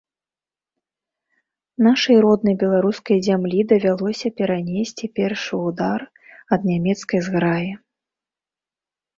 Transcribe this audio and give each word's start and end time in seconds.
Нашай 1.87 2.17
роднай 2.25 2.55
беларускай 2.63 3.17
зямлі 3.29 3.59
давялося 3.73 4.27
перанесці 4.41 5.05
першы 5.21 5.55
ўдар 5.69 5.99
ад 6.59 6.67
нямецкай 6.71 7.19
зграі. 7.29 7.71